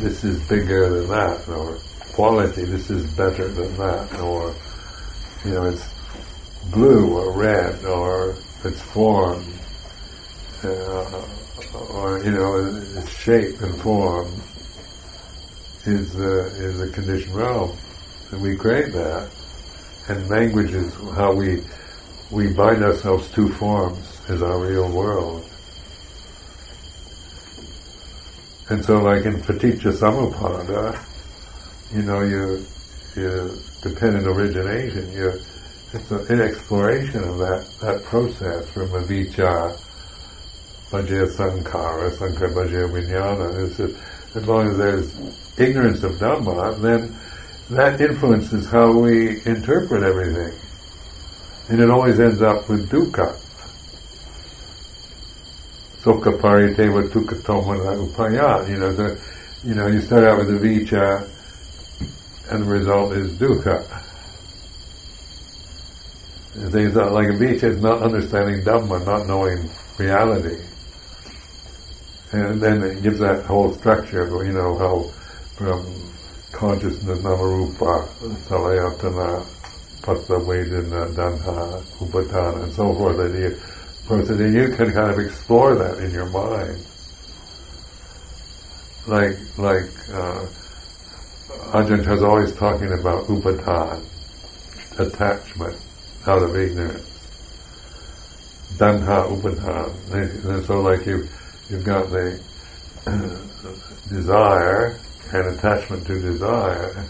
this 0.00 0.24
is 0.24 0.40
bigger 0.48 0.88
than 0.90 1.08
that, 1.08 1.48
or 1.48 1.78
quality, 2.12 2.64
this 2.64 2.90
is 2.90 3.12
better 3.14 3.48
than 3.48 3.76
that, 3.76 4.20
or 4.20 4.54
you 5.44 5.52
know, 5.52 5.64
it's 5.64 5.88
blue 6.70 7.16
or 7.16 7.32
red, 7.32 7.84
or 7.84 8.36
its 8.64 8.80
form, 8.82 9.44
uh, 10.64 11.26
or 11.90 12.22
you 12.24 12.32
know, 12.32 12.56
its 12.96 13.10
shape 13.10 13.60
and 13.60 13.74
form 13.80 14.28
is 15.84 16.12
the 16.14 16.46
is 16.58 16.78
the 16.78 16.88
conditioned 16.90 17.34
realm, 17.34 17.76
and 18.30 18.42
we 18.42 18.56
create 18.56 18.92
that. 18.92 19.30
And 20.08 20.28
language 20.28 20.72
is 20.72 20.94
how 21.14 21.32
we 21.34 21.62
we 22.30 22.52
bind 22.52 22.82
ourselves 22.82 23.30
to 23.32 23.48
forms 23.48 24.20
as 24.28 24.42
our 24.42 24.58
real 24.58 24.90
world. 24.90 25.44
And 28.70 28.84
so, 28.84 28.98
like 28.98 29.24
in 29.24 29.36
Paticca 29.40 29.92
Samuppada, 29.92 31.02
you 31.94 32.02
know, 32.02 32.20
you 32.20 32.66
you 33.16 33.58
dependent 33.82 34.26
origination. 34.26 35.10
You 35.12 35.40
it's 35.94 36.10
an 36.10 36.40
exploration 36.42 37.24
of 37.24 37.38
that 37.38 37.66
that 37.80 38.02
process 38.04 38.68
from 38.70 38.88
avijja, 38.88 39.74
paccaya 40.90 41.26
sankhara, 41.34 42.12
sankara 42.12 42.50
paccaya 42.50 42.88
vijnana. 42.90 43.78
A, 43.80 44.17
as 44.38 44.46
long 44.46 44.68
as 44.68 44.78
there's 44.78 45.58
ignorance 45.58 46.04
of 46.04 46.12
Dhamma, 46.12 46.80
then 46.80 47.14
that 47.70 48.00
influences 48.00 48.70
how 48.70 48.92
we 48.92 49.44
interpret 49.44 50.02
everything. 50.04 50.56
And 51.68 51.80
it 51.80 51.90
always 51.90 52.20
ends 52.20 52.40
up 52.40 52.68
with 52.68 52.88
dukkha. 52.88 53.36
Sokha 56.02 56.38
parideva 56.38 57.08
dukkha 57.08 57.42
tomana 57.42 57.98
upaya. 58.06 58.68
You 58.68 58.78
know, 58.78 58.92
the, 58.92 59.20
you 59.64 59.74
know, 59.74 59.88
you 59.88 60.00
start 60.00 60.24
out 60.24 60.38
with 60.38 60.48
avijja, 60.48 61.28
and 62.50 62.62
the 62.62 62.66
result 62.66 63.12
is 63.14 63.32
dukkha. 63.32 63.82
Things 66.70 66.94
like 66.94 67.28
avijja 67.28 67.64
is 67.64 67.82
not 67.82 68.02
understanding 68.02 68.62
Dhamma, 68.62 69.04
not 69.04 69.26
knowing 69.26 69.68
reality. 69.98 70.67
And 72.32 72.60
then 72.60 72.82
it 72.82 73.02
gives 73.02 73.18
that 73.20 73.44
whole 73.46 73.72
structure 73.72 74.22
of, 74.22 74.46
you 74.46 74.52
know, 74.52 74.76
how 74.76 75.02
from 75.56 75.86
consciousness, 76.52 77.20
namarupa, 77.20 78.06
salayatana, 78.46 79.42
phassa 80.02 80.38
vedana, 80.44 81.10
tanha, 81.14 81.82
upadana, 81.98 82.64
and 82.64 82.72
so 82.72 82.94
forth, 82.94 83.18
and 83.18 83.34
you, 83.34 83.50
forth, 84.06 84.28
and 84.28 84.54
you 84.54 84.68
can 84.76 84.92
kind 84.92 85.10
of 85.10 85.18
explore 85.18 85.74
that 85.74 85.98
in 85.98 86.10
your 86.10 86.26
mind. 86.26 86.84
Like, 89.06 89.38
like, 89.56 89.90
uh, 90.12 90.46
Ajahn 91.72 92.00
is 92.00 92.22
always 92.22 92.54
talking 92.56 92.92
about 92.92 93.24
upadana, 93.24 94.02
attachment 94.98 95.76
out 96.26 96.42
of 96.42 96.54
ignorance. 96.54 97.06
Tanha 98.76 99.26
upadana. 99.28 100.44
And 100.44 100.64
so 100.66 100.82
like 100.82 101.06
you 101.06 101.26
you've 101.70 101.84
got 101.84 102.10
the 102.10 102.40
uh, 103.06 103.38
desire 104.08 104.98
and 105.32 105.58
attachment 105.58 106.06
to 106.06 106.20
desire, 106.20 107.06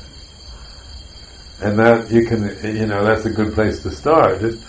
and 1.60 1.78
that 1.78 2.10
you 2.10 2.26
can, 2.26 2.42
you 2.64 2.86
know, 2.86 3.04
that's 3.04 3.26
a 3.26 3.30
good 3.30 3.54
place 3.54 3.82
to 3.82 3.90
start. 3.90 4.40
Just 4.40 4.64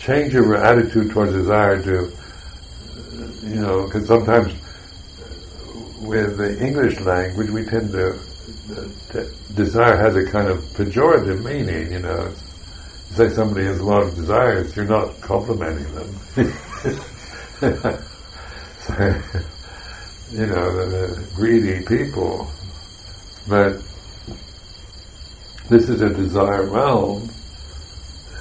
change 0.00 0.32
your 0.32 0.56
attitude 0.56 1.10
towards 1.10 1.32
desire 1.32 1.82
to, 1.82 2.12
you 3.42 3.60
know, 3.60 3.84
because 3.84 4.06
sometimes 4.06 4.52
with 6.00 6.36
the 6.36 6.58
English 6.64 7.00
language 7.00 7.50
we 7.50 7.64
tend 7.64 7.90
to, 7.92 8.18
to, 9.10 9.30
desire 9.54 9.96
has 9.96 10.16
a 10.16 10.30
kind 10.30 10.48
of 10.48 10.58
pejorative 10.74 11.44
meaning, 11.44 11.92
you 11.92 12.00
know. 12.00 12.32
say 13.10 13.28
somebody 13.30 13.64
has 13.64 13.78
a 13.78 13.84
lot 13.84 14.02
of 14.02 14.14
desires, 14.16 14.74
you're 14.74 14.84
not 14.84 15.20
complimenting 15.20 15.86
them. 15.94 18.04
you 20.30 20.46
know, 20.46 20.76
the, 20.76 21.16
the 21.16 21.28
greedy 21.34 21.82
people. 21.86 22.50
But 23.48 23.80
this 25.70 25.88
is 25.88 26.02
a 26.02 26.10
desire 26.10 26.70
realm, 26.70 27.30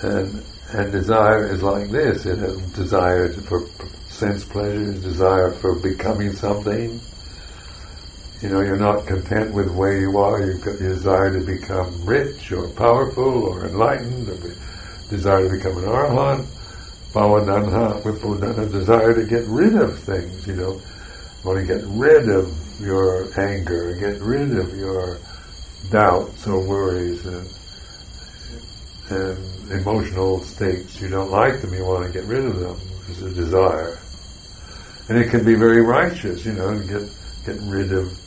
and 0.01 0.43
and 0.71 0.91
desire 0.91 1.47
is 1.53 1.63
like 1.63 1.89
this: 1.91 2.25
it 2.25 2.39
has 2.39 2.57
desire 2.73 3.31
for 3.31 3.65
sense 4.09 4.43
pleasures, 4.43 5.01
desire 5.01 5.51
for 5.53 5.79
becoming 5.79 6.33
something. 6.33 6.99
You 8.41 8.49
know, 8.49 8.59
you're 8.59 8.75
not 8.75 9.07
content 9.07 9.53
with 9.53 9.69
where 9.73 9.97
you 9.97 10.17
are. 10.17 10.45
You 10.45 10.57
got 10.57 10.77
desire 10.77 11.39
to 11.39 11.45
become 11.45 12.05
rich 12.05 12.51
or 12.51 12.67
powerful 12.67 13.45
or 13.45 13.67
enlightened, 13.67 14.27
or 14.27 14.57
desire 15.09 15.47
to 15.47 15.55
become 15.55 15.77
an 15.77 15.85
arahant 15.85 16.52
bhavananha, 17.13 18.01
vipodana, 18.01 18.71
desire 18.71 19.13
to 19.13 19.23
get 19.25 19.45
rid 19.47 19.75
of 19.75 19.99
things, 19.99 20.47
you 20.47 20.55
know. 20.55 20.81
want 21.43 21.59
to 21.59 21.65
get 21.65 21.83
rid 21.85 22.27
of 22.29 22.51
your 22.81 23.27
anger, 23.39 23.95
get 23.95 24.19
rid 24.19 24.57
of 24.57 24.75
your 24.75 25.19
doubts 25.91 26.47
or 26.47 26.59
worries 26.59 27.25
and, 27.25 27.47
and 29.11 29.71
emotional 29.71 30.39
states. 30.39 30.99
You 30.99 31.09
don't 31.09 31.29
like 31.29 31.61
them, 31.61 31.73
you 31.73 31.85
want 31.85 32.07
to 32.07 32.11
get 32.11 32.27
rid 32.27 32.45
of 32.45 32.59
them. 32.59 32.79
It's 33.09 33.21
a 33.21 33.31
desire. 33.31 33.99
And 35.07 35.17
it 35.17 35.29
can 35.29 35.45
be 35.45 35.53
very 35.53 35.81
righteous, 35.81 36.45
you 36.45 36.53
know, 36.53 36.79
get, 36.79 37.09
get 37.45 37.61
rid 37.61 37.93
of 37.93 38.17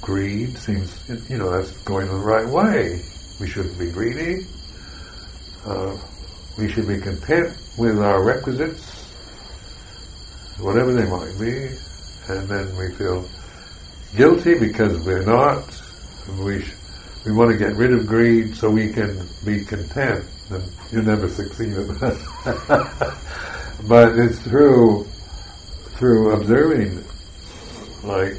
greed 0.00 0.56
seems, 0.56 0.90
you 1.28 1.36
know, 1.36 1.50
that's 1.50 1.72
going 1.82 2.08
the 2.08 2.14
right 2.14 2.46
way. 2.46 3.02
We 3.40 3.48
shouldn't 3.48 3.78
be 3.78 3.90
greedy. 3.90 4.46
Uh, 5.66 5.98
we 6.58 6.70
should 6.70 6.88
be 6.88 6.98
content 6.98 7.56
with 7.76 7.98
our 7.98 8.22
requisites, 8.24 9.10
whatever 10.58 10.92
they 10.94 11.06
might 11.06 11.38
be, 11.38 11.76
and 12.28 12.48
then 12.48 12.76
we 12.76 12.94
feel 12.96 13.28
guilty 14.16 14.54
because 14.58 14.98
we're 15.00 15.24
not, 15.24 15.80
we 16.44 16.62
sh- 16.62 16.74
we 17.24 17.32
want 17.32 17.50
to 17.50 17.56
get 17.56 17.74
rid 17.76 17.92
of 17.92 18.06
greed 18.06 18.54
so 18.56 18.68
we 18.68 18.92
can 18.92 19.28
be 19.44 19.64
content, 19.64 20.24
and 20.50 20.62
you 20.92 21.02
never 21.02 21.28
succeed 21.28 21.72
at 21.72 21.88
that. 22.00 23.18
but 23.88 24.18
it's 24.18 24.38
through 24.40 25.06
through 25.94 26.32
observing, 26.32 26.96
like 28.02 28.34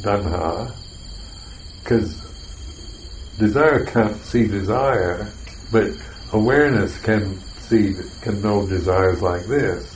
tanha, 0.00 0.72
because 1.82 2.24
desire 3.38 3.84
can't 3.84 4.16
see 4.22 4.46
desire, 4.46 5.32
but 5.72 5.88
awareness 6.32 6.98
can 6.98 7.42
see 7.68 7.94
can 8.22 8.40
know 8.40 8.66
desires 8.66 9.20
like 9.20 9.44
this. 9.46 9.94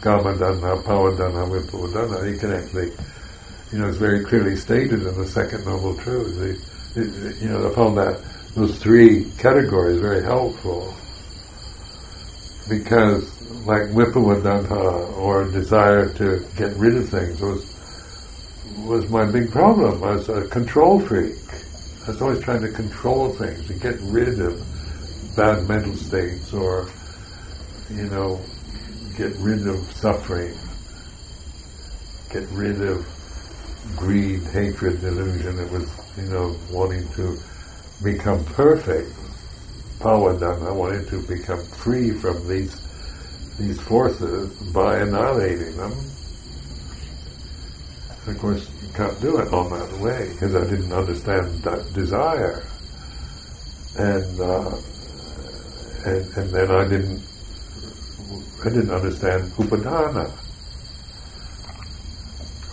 Kama 0.00 0.34
tanha, 0.34 0.82
bhava 0.82 1.16
tanha, 1.16 1.48
vibhava 1.48 1.92
tanha. 1.92 2.32
You 2.32 2.38
can 2.38 2.52
actually, 2.52 2.90
you 3.72 3.78
know, 3.78 3.88
it's 3.88 3.96
very 3.96 4.24
clearly 4.24 4.56
stated 4.56 5.02
in 5.02 5.16
the 5.16 5.26
second 5.26 5.64
noble 5.64 5.96
truth. 5.96 6.36
The, 6.36 7.00
it, 7.00 7.42
you 7.42 7.48
know, 7.48 7.70
I 7.70 7.74
found 7.74 7.96
that 7.96 8.20
those 8.54 8.78
three 8.78 9.30
categories 9.38 10.00
very 10.00 10.22
helpful 10.22 10.94
because, 12.68 13.40
like 13.66 13.88
vibhava 13.90 14.42
tanha 14.42 15.16
or 15.16 15.50
desire 15.50 16.12
to 16.14 16.44
get 16.56 16.76
rid 16.76 16.96
of 16.96 17.08
things 17.08 17.40
was 17.40 17.72
was 18.84 19.08
my 19.08 19.24
big 19.24 19.50
problem. 19.50 20.02
I 20.02 20.12
was 20.16 20.28
a 20.28 20.46
control 20.48 21.00
freak. 21.00 21.38
I 22.04 22.10
was 22.10 22.20
always 22.20 22.40
trying 22.40 22.62
to 22.62 22.68
control 22.72 23.32
things, 23.32 23.66
to 23.68 23.74
get 23.74 23.94
rid 24.00 24.40
of 24.40 24.60
bad 25.36 25.68
mental 25.68 25.96
states 25.96 26.52
or, 26.52 26.90
you 27.90 28.04
know, 28.04 28.40
get 29.16 29.32
rid 29.36 29.66
of 29.66 29.78
suffering, 29.92 30.56
get 32.30 32.48
rid 32.50 32.80
of 32.82 33.06
greed, 33.96 34.42
hatred, 34.52 35.00
delusion. 35.00 35.58
It 35.58 35.70
was, 35.70 35.88
you 36.16 36.24
know, 36.24 36.56
wanting 36.70 37.08
to 37.14 37.38
become 38.02 38.44
perfect. 38.44 39.10
Power 40.00 40.38
done. 40.38 40.66
I 40.66 40.72
wanted 40.72 41.08
to 41.08 41.22
become 41.26 41.64
free 41.66 42.10
from 42.10 42.48
these 42.48 42.74
these 43.58 43.80
forces 43.80 44.50
by 44.72 44.98
annihilating 44.98 45.76
them. 45.76 45.92
Of 48.26 48.38
course, 48.40 48.68
you 48.82 48.88
can't 48.94 49.20
do 49.20 49.38
it 49.38 49.52
on 49.52 49.70
that 49.70 49.92
way 50.00 50.30
because 50.32 50.54
I 50.56 50.64
didn't 50.64 50.92
understand 50.92 51.62
that 51.62 51.92
desire, 51.92 52.64
and 53.96 54.40
uh, 54.40 54.76
and 56.04 56.32
and 56.36 56.54
then 56.54 56.70
I 56.70 56.84
didn't 56.84 57.26
I 58.64 58.68
didn't 58.68 58.90
understand 58.90 59.52
upadana 59.54 60.38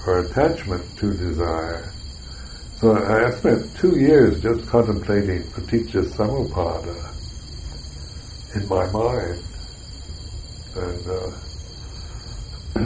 or 0.06 0.26
attachment 0.26 0.96
to 0.98 1.14
desire. 1.14 1.96
So 2.80 2.96
I 2.96 3.38
spent 3.40 3.76
two 3.76 3.98
years 4.00 4.42
just 4.42 4.68
contemplating 4.70 5.52
paticca 5.52 6.04
samuppada 6.16 7.14
in 8.56 8.68
my 8.68 8.86
mind, 8.92 9.46
and 10.76 11.08
uh, 11.08 11.40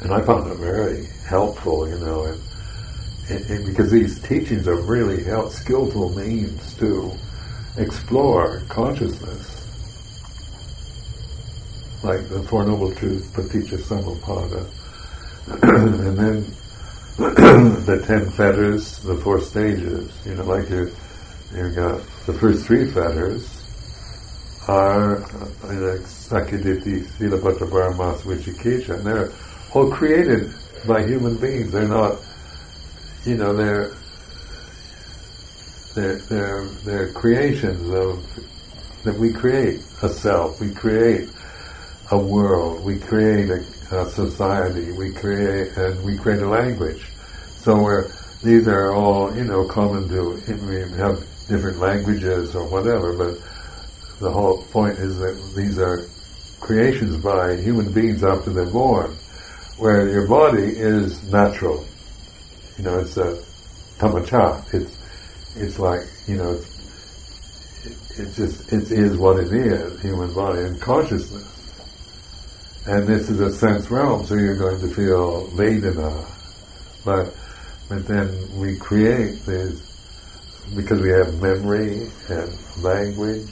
and 0.00 0.12
I 0.12 0.24
found 0.26 0.50
it 0.50 0.58
very 0.58 1.08
helpful, 1.28 1.88
you 1.88 1.98
know, 1.98 2.24
and, 2.24 2.42
and, 3.28 3.50
and 3.50 3.66
because 3.66 3.90
these 3.92 4.20
teachings 4.20 4.66
are 4.66 4.82
really 4.82 5.24
help, 5.24 5.52
skillful 5.52 6.14
means 6.14 6.74
to 6.80 7.20
explore 7.76 8.62
consciousness, 8.68 9.56
like 12.02 12.28
the 12.28 12.42
Four 12.42 12.64
Noble 12.64 12.94
Truths, 12.94 13.28
Paticca 13.28 13.78
Samuppada, 13.78 14.66
and 15.62 16.18
then 16.18 16.44
the 17.84 18.02
ten 18.06 18.30
fetters, 18.30 19.00
the 19.00 19.16
four 19.16 19.40
stages. 19.40 20.10
You 20.26 20.34
know, 20.34 20.44
like 20.44 20.70
you, 20.70 20.90
you 21.54 21.70
got 21.70 22.00
the 22.26 22.32
first 22.32 22.66
three 22.66 22.90
fetters 22.90 23.60
are 24.68 25.16
uh, 25.16 25.46
like 25.64 26.06
Sakkayaditthi, 26.06 27.04
Silabbata 27.18 27.66
and 28.90 29.06
they're 29.06 29.32
all 29.74 29.90
created 29.90 30.52
by 30.86 31.04
human 31.04 31.36
beings. 31.36 31.72
They're 31.72 31.88
not, 31.88 32.20
you 33.24 33.36
know, 33.36 33.52
they're 33.54 33.92
they're 36.28 36.68
they're, 36.84 37.12
creations 37.12 37.88
of 37.90 38.24
that 39.04 39.18
we 39.18 39.32
create 39.32 39.80
a 40.02 40.08
self, 40.08 40.60
we 40.60 40.72
create 40.72 41.28
a 42.10 42.18
world, 42.18 42.84
we 42.84 42.98
create 42.98 43.50
a, 43.50 44.00
a 44.00 44.10
society, 44.10 44.92
we 44.92 45.12
create 45.12 45.68
and 45.76 46.04
we 46.04 46.16
create 46.16 46.42
a 46.42 46.48
language. 46.48 47.06
So 47.58 47.74
these 48.42 48.66
are 48.68 48.92
all 48.94 49.34
you 49.36 49.44
know 49.44 49.66
common 49.66 50.08
to 50.08 50.30
we 50.66 50.98
have 50.98 51.18
different 51.48 51.78
languages 51.78 52.54
or 52.54 52.68
whatever, 52.68 53.16
but 53.16 53.38
the 54.20 54.30
whole 54.30 54.64
point 54.70 54.98
is 54.98 55.18
that 55.18 55.36
these 55.56 55.78
are 55.78 56.06
creations 56.60 57.16
by 57.22 57.56
human 57.56 57.92
beings 57.92 58.22
after 58.22 58.52
they're 58.52 58.70
born, 58.70 59.10
where 59.78 60.08
your 60.08 60.28
body 60.28 60.62
is 60.62 61.22
natural. 61.32 61.84
You 62.76 62.84
know, 62.84 62.98
it's 63.00 63.16
a 63.16 63.42
tamacha. 63.98 64.72
It's 64.74 64.99
it's 65.56 65.78
like 65.78 66.00
you 66.26 66.36
know, 66.36 66.52
it's, 66.52 68.18
it 68.18 68.34
just 68.34 68.72
it 68.72 68.90
is 68.90 69.16
what 69.16 69.38
it 69.38 69.52
is, 69.52 70.00
human 70.00 70.32
body 70.34 70.60
and 70.60 70.80
consciousness. 70.80 71.46
And 72.86 73.06
this 73.06 73.28
is 73.28 73.40
a 73.40 73.52
sense 73.52 73.90
realm, 73.90 74.24
so 74.24 74.34
you're 74.34 74.56
going 74.56 74.80
to 74.80 74.88
feel 74.94 75.48
Vedana. 75.48 76.24
But 77.04 77.34
but 77.88 78.06
then 78.06 78.30
we 78.58 78.76
create 78.76 79.40
this 79.44 79.90
because 80.76 81.00
we 81.00 81.10
have 81.10 81.40
memory 81.40 82.08
and 82.28 82.82
language 82.82 83.50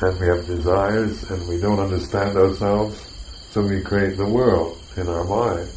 and 0.00 0.20
we 0.20 0.26
have 0.26 0.46
desires 0.46 1.30
and 1.30 1.48
we 1.48 1.60
don't 1.60 1.78
understand 1.78 2.36
ourselves, 2.36 3.00
so 3.50 3.62
we 3.62 3.80
create 3.82 4.16
the 4.16 4.26
world 4.26 4.78
in 4.96 5.08
our 5.08 5.24
mind. 5.24 5.68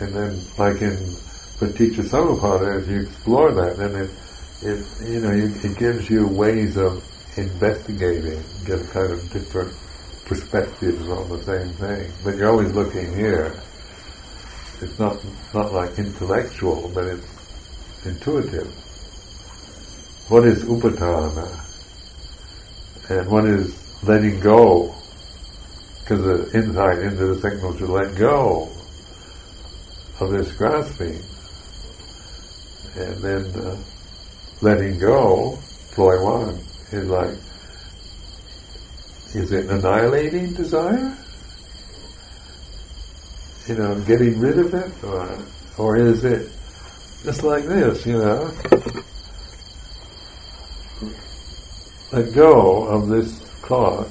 And 0.00 0.14
then, 0.14 0.40
like 0.58 0.82
in 0.82 1.16
Paticca 1.62 2.02
Samuppada, 2.02 2.82
as 2.82 2.88
you 2.88 3.02
explore 3.02 3.52
that, 3.52 3.76
then 3.76 3.94
it, 3.94 4.10
it 4.62 5.08
you 5.08 5.20
know, 5.20 5.30
it 5.30 5.78
gives 5.78 6.10
you 6.10 6.26
ways 6.26 6.76
of 6.76 7.04
investigating, 7.36 8.42
get 8.66 8.80
a 8.80 8.86
kind 8.88 9.12
of 9.12 9.30
different 9.30 9.72
perspectives 10.24 11.08
on 11.08 11.28
the 11.28 11.38
same 11.44 11.68
thing. 11.74 12.10
But 12.24 12.36
you're 12.36 12.50
always 12.50 12.72
looking 12.72 13.14
here. 13.14 13.54
It's 14.80 14.98
not 14.98 15.24
not 15.54 15.72
like 15.72 15.96
intellectual, 16.00 16.90
but 16.92 17.04
it's 17.04 18.06
intuitive. 18.06 18.66
What 20.28 20.44
is 20.44 20.64
upadana? 20.64 21.46
And 23.08 23.30
what 23.30 23.44
is 23.44 24.02
letting 24.02 24.40
go? 24.40 24.96
Because 26.00 26.22
the 26.24 26.58
insight 26.58 26.98
into 26.98 27.26
the 27.26 27.40
signal 27.40 27.74
to 27.74 27.86
let 27.86 28.16
go 28.16 28.68
of 30.18 30.30
this 30.32 30.50
grasping. 30.54 31.22
And 32.94 33.22
then 33.22 33.62
uh, 33.64 33.76
letting 34.60 34.98
go, 34.98 35.58
ploy 35.92 36.22
one, 36.22 36.60
is 36.90 37.08
like, 37.08 37.36
is 39.34 39.50
it 39.52 39.70
annihilating 39.70 40.52
desire? 40.52 41.16
You 43.66 43.76
know, 43.76 44.00
getting 44.02 44.38
rid 44.38 44.58
of 44.58 44.74
it? 44.74 45.04
Or, 45.04 45.38
or 45.78 45.96
is 45.96 46.24
it 46.24 46.52
just 47.24 47.42
like 47.42 47.64
this, 47.64 48.04
you 48.04 48.18
know? 48.18 48.52
Let 52.12 52.34
go 52.34 52.84
of 52.88 53.08
this 53.08 53.38
clock. 53.62 54.08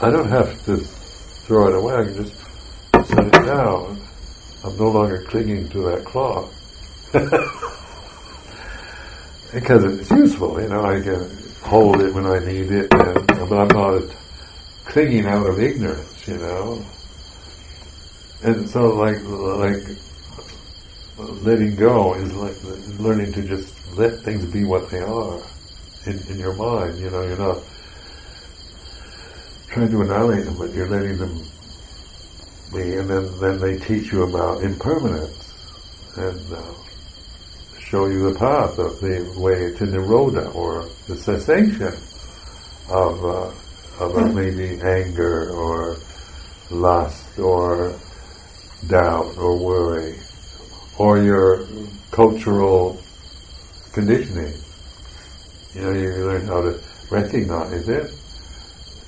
I 0.00 0.10
don't 0.10 0.30
have 0.30 0.64
to 0.64 0.78
throw 0.78 1.68
it 1.68 1.74
away, 1.74 1.94
I 1.94 2.04
can 2.04 2.24
just 2.24 2.36
set 3.08 3.26
it 3.26 3.32
down. 3.32 4.00
I'm 4.64 4.76
no 4.76 4.88
longer 4.88 5.24
clinging 5.28 5.68
to 5.70 5.82
that 5.90 6.04
clock. 6.06 6.52
because 9.52 9.84
it's 9.84 10.10
useful, 10.10 10.60
you 10.60 10.68
know, 10.68 10.84
I 10.84 11.00
can 11.00 11.54
hold 11.62 12.00
it 12.00 12.12
when 12.12 12.26
I 12.26 12.38
need 12.40 12.70
it, 12.70 12.92
and, 12.92 13.48
but 13.48 13.58
I'm 13.58 13.68
not 13.68 14.16
clinging 14.84 15.26
out 15.26 15.46
of 15.48 15.58
ignorance, 15.60 16.26
you 16.26 16.36
know. 16.38 16.84
And 18.42 18.68
so, 18.68 18.80
like, 18.80 19.16
like 19.58 19.98
letting 21.18 21.76
go 21.76 22.14
is 22.14 22.32
like 22.32 22.56
learning 23.00 23.32
to 23.32 23.42
just 23.42 23.74
let 23.96 24.22
things 24.24 24.46
be 24.52 24.64
what 24.64 24.90
they 24.90 24.98
are 24.98 25.50
in, 26.06 26.18
in 26.28 26.38
your 26.38 26.54
mind. 26.54 27.00
You 27.00 27.10
know, 27.10 27.22
you're 27.22 27.38
not 27.38 27.64
trying 29.70 29.90
to 29.90 30.00
annihilate 30.00 30.44
them, 30.44 30.56
but 30.58 30.74
you're 30.74 30.90
letting 30.90 31.18
them 31.18 31.50
be. 32.72 32.82
And 32.82 33.08
then, 33.08 33.38
then 33.40 33.60
they 33.60 33.78
teach 33.86 34.12
you 34.12 34.22
about 34.24 34.62
impermanence 34.62 35.52
and 36.16 36.52
uh, 36.52 36.85
show 37.88 38.06
you 38.06 38.32
the 38.32 38.38
path 38.38 38.78
of 38.78 38.98
the 39.00 39.32
way 39.38 39.72
to 39.78 39.84
nirodha 39.84 40.52
or 40.54 40.88
the 41.06 41.16
cessation 41.16 41.94
of 42.90 43.24
uh, 43.24 43.52
of 44.04 44.34
maybe 44.34 44.80
anger 44.82 45.50
or 45.50 45.96
lust 46.70 47.38
or 47.38 47.98
doubt 48.88 49.36
or 49.38 49.56
worry 49.56 50.18
or 50.98 51.22
your 51.22 51.66
cultural 52.10 53.00
conditioning. 53.92 54.54
You 55.74 55.82
know, 55.82 55.92
you 55.92 56.08
learn 56.24 56.46
how 56.46 56.62
to 56.62 56.80
recognize 57.10 57.88
it, 57.88 58.10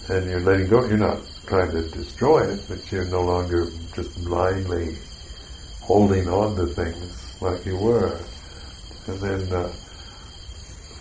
and 0.08 0.30
you're 0.30 0.40
letting 0.40 0.68
go. 0.68 0.86
You're 0.86 0.98
not 0.98 1.20
trying 1.46 1.72
to 1.72 1.88
destroy 1.90 2.52
it, 2.52 2.60
but 2.68 2.92
you're 2.92 3.06
no 3.06 3.22
longer 3.22 3.70
just 3.94 4.14
blindly 4.24 4.98
holding 5.80 6.28
on 6.28 6.56
to 6.56 6.66
things 6.74 7.34
like 7.40 7.64
you 7.64 7.76
were. 7.76 8.20
And 9.08 9.20
then, 9.20 9.52
uh, 9.56 9.72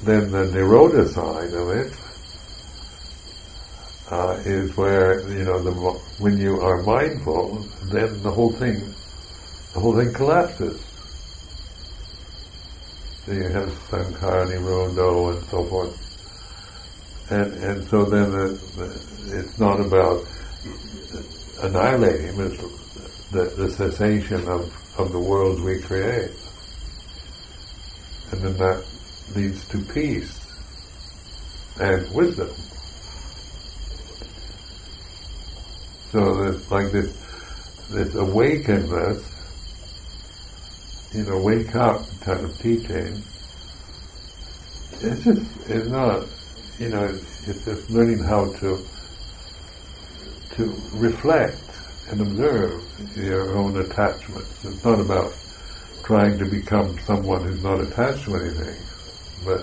then 0.03 0.31
the 0.31 0.45
Nirodha 0.55 1.13
side 1.13 1.53
of 1.53 1.69
it 1.69 1.93
uh, 4.09 4.39
is 4.45 4.75
where 4.77 5.27
you 5.37 5.43
know 5.43 5.61
the 5.61 5.71
when 6.19 6.37
you 6.39 6.53
are 6.61 6.83
mindful, 6.83 7.67
then 7.91 8.23
the 8.23 8.31
whole 8.31 8.53
thing, 8.53 8.93
the 9.73 9.79
whole 9.79 9.95
thing 9.97 10.13
collapses. 10.13 10.81
So 13.25 13.33
you 13.33 13.49
have 13.49 13.69
sankhara 13.89 14.47
nirodho 14.47 15.35
and 15.35 15.49
so 15.49 15.65
forth, 15.67 15.95
and 17.29 17.53
and 17.61 17.89
so 17.89 18.05
then 18.05 18.31
the, 18.31 18.59
the, 18.77 19.39
it's 19.39 19.59
not 19.59 19.81
about 19.81 20.25
annihilating, 21.59 22.39
it's 22.39 22.61
the, 23.31 23.51
the 23.57 23.69
cessation 23.71 24.47
of, 24.47 24.71
of 24.97 25.11
the 25.11 25.19
worlds 25.19 25.61
we 25.61 25.81
create, 25.81 26.31
and 28.31 28.43
then 28.43 28.57
that 28.57 28.85
leads 29.35 29.59
to 29.71 29.79
peace 29.93 30.31
and 31.77 32.11
wisdom. 32.11 32.69
So 36.11 36.19
there's 36.19 36.63
like 36.71 36.91
this, 36.93 37.11
this 37.89 38.13
awakenness, 38.15 39.23
you 41.13 41.23
know, 41.23 41.39
wake 41.41 41.75
up 41.75 42.07
kind 42.25 42.45
of 42.45 42.57
teaching. 42.59 43.23
It's 44.91 45.23
just, 45.23 45.45
it's 45.69 45.89
not, 45.89 46.29
you 46.79 46.89
know, 46.89 47.05
it's 47.47 47.59
just 47.65 47.89
learning 47.89 48.23
how 48.29 48.45
to, 48.61 48.89
to 50.57 50.63
reflect 50.91 51.69
and 52.11 52.21
observe 52.21 52.83
your 53.15 53.57
own 53.57 53.77
attachments. 53.85 54.53
It's 54.63 54.83
not 54.83 54.99
about 54.99 55.46
trying 56.07 56.37
to 56.39 56.45
become 56.45 56.97
someone 56.99 57.43
who's 57.43 57.61
not 57.61 57.81
attached 57.81 58.23
to 58.23 58.33
anything, 58.33 58.81
but 59.43 59.59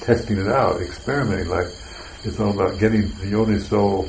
testing 0.00 0.38
it 0.38 0.46
out, 0.46 0.80
experimenting. 0.80 1.48
Like 1.48 1.66
it's 2.22 2.38
all 2.38 2.52
about 2.52 2.78
getting 2.78 3.10
the 3.18 3.36
only 3.36 3.58
soul, 3.58 4.08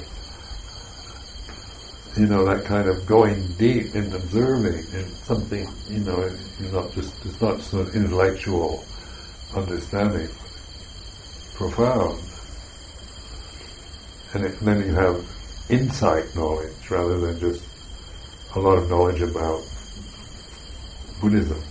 you 2.16 2.28
know, 2.28 2.46
that 2.46 2.64
kind 2.64 2.88
of 2.88 3.08
going 3.08 3.48
deep 3.54 3.96
and 3.96 4.14
observing 4.14 4.86
and 4.94 5.08
something, 5.26 5.68
you 5.90 6.02
know, 6.02 6.30
you're 6.60 6.72
not 6.74 6.94
just, 6.94 7.26
it's 7.26 7.42
not 7.42 7.58
just 7.58 7.74
an 7.74 7.90
intellectual 7.96 8.86
understanding, 9.56 10.30
profound. 11.56 12.22
And, 14.36 14.46
it, 14.46 14.60
and 14.60 14.68
then 14.68 14.88
you 14.88 14.94
have 14.94 15.26
insight 15.72 16.36
knowledge 16.36 16.92
rather 16.92 17.20
than 17.20 17.40
just 17.40 17.64
a 18.56 18.60
lot 18.60 18.78
of 18.78 18.88
knowledge 18.92 19.22
about 19.24 19.64
Buddhism. 21.22 21.62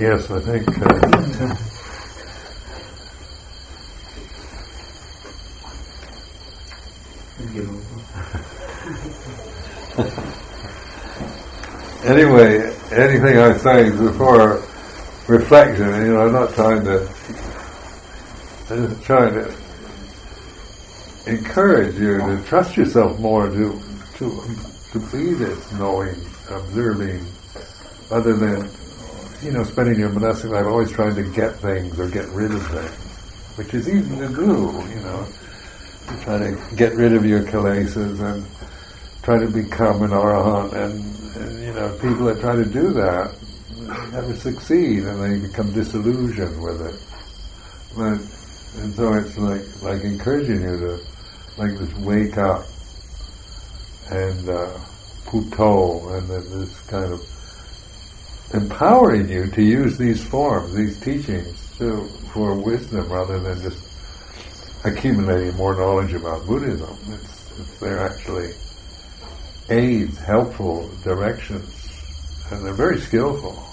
Yes, 0.00 0.28
I 0.28 0.40
think. 0.40 0.66
Uh, 0.68 1.56
anyway, 12.04 12.74
anything 12.90 13.38
I 13.38 13.56
say 13.58 13.84
is 13.86 13.96
before 13.96 14.66
reflection. 15.28 15.86
You 15.86 16.14
know, 16.14 16.20
I'm 16.22 16.32
not 16.32 16.54
trying 16.54 16.84
to. 16.86 17.08
Trying 18.70 19.34
to 19.34 19.52
encourage 21.26 21.98
you 21.98 22.18
to 22.18 22.40
trust 22.46 22.76
yourself 22.76 23.18
more 23.18 23.48
to 23.48 23.82
to 24.18 24.42
to 24.92 24.98
be 25.10 25.34
this 25.34 25.72
knowing, 25.72 26.14
observing, 26.48 27.26
other 28.12 28.36
than 28.36 28.70
you 29.42 29.50
know, 29.50 29.64
spending 29.64 29.98
your 29.98 30.10
monastic 30.10 30.52
life 30.52 30.66
always 30.66 30.92
trying 30.92 31.16
to 31.16 31.24
get 31.32 31.56
things 31.56 31.98
or 31.98 32.08
get 32.08 32.28
rid 32.28 32.52
of 32.52 32.64
things, 32.68 33.56
which 33.56 33.74
is 33.74 33.88
easy 33.88 34.16
to 34.16 34.28
do, 34.28 34.70
you 34.94 35.00
know. 35.00 35.26
You 36.08 36.16
try 36.22 36.38
to 36.38 36.76
get 36.76 36.94
rid 36.94 37.12
of 37.12 37.26
your 37.26 37.42
kilesas 37.42 38.20
and 38.20 38.46
try 39.24 39.40
to 39.40 39.48
become 39.48 40.02
an 40.02 40.10
arahant, 40.10 40.74
and, 40.74 41.42
and 41.42 41.64
you 41.64 41.72
know, 41.72 41.92
people 42.00 42.26
that 42.26 42.38
try 42.38 42.54
to 42.54 42.64
do 42.64 42.92
that 42.92 43.34
never 44.12 44.36
succeed, 44.36 45.02
and 45.02 45.20
they 45.20 45.48
become 45.48 45.72
disillusioned 45.72 46.62
with 46.62 46.82
it. 46.82 47.02
But, 47.96 48.39
and 48.76 48.94
so 48.94 49.12
it's 49.14 49.36
like 49.36 49.82
like 49.82 50.02
encouraging 50.02 50.62
you 50.62 50.78
to 50.78 51.00
like 51.58 51.78
just 51.78 51.96
wake 51.98 52.36
up 52.38 52.66
and 54.10 54.48
uh, 54.48 54.78
Buddho 55.26 56.18
and 56.18 56.28
then 56.28 56.60
this 56.60 56.80
kind 56.82 57.12
of 57.12 57.20
empowering 58.52 59.28
you 59.28 59.46
to 59.50 59.62
use 59.62 59.96
these 59.96 60.22
forms, 60.24 60.74
these 60.74 60.98
teachings, 61.00 61.56
to, 61.78 62.08
for 62.32 62.54
wisdom 62.54 63.08
rather 63.08 63.38
than 63.38 63.62
just 63.62 63.78
accumulating 64.84 65.54
more 65.56 65.76
knowledge 65.76 66.12
about 66.14 66.46
Buddhism. 66.46 66.96
It's, 67.12 67.60
it's, 67.60 67.78
they're 67.78 68.00
actually 68.00 68.52
aids, 69.68 70.18
helpful 70.18 70.90
directions, 71.04 71.72
and 72.50 72.64
they're 72.64 72.74
very 72.74 73.00
skillful. 73.00 73.64